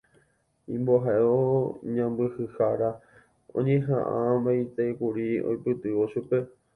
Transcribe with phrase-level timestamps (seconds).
[0.75, 1.35] Imbo'ehao
[1.97, 2.87] sãmbyhyhára
[3.61, 6.41] oñeha'ãmbaitékuri oipytyvõ chupe.